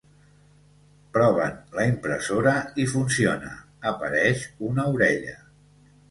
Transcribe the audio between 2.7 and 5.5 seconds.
i funciona, apareix una orella.